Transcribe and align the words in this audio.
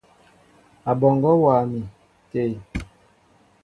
Aɓɔŋgɔ 0.89 1.31
wá 1.43 1.55
mi 1.71 1.81
té. 2.29 2.41